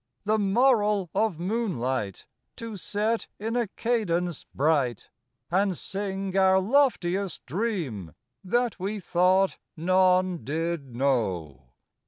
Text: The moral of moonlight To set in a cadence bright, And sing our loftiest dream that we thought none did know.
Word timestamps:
The 0.23 0.39
moral 0.39 1.11
of 1.13 1.37
moonlight 1.39 2.25
To 2.55 2.75
set 2.75 3.27
in 3.37 3.55
a 3.55 3.67
cadence 3.67 4.45
bright, 4.51 5.11
And 5.51 5.77
sing 5.77 6.35
our 6.35 6.59
loftiest 6.59 7.45
dream 7.45 8.15
that 8.43 8.79
we 8.79 8.99
thought 8.99 9.59
none 9.77 10.43
did 10.43 10.95
know. 10.95 11.67